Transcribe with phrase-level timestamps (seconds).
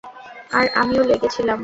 [0.51, 1.59] আর আমিও লেগে ছিলাম।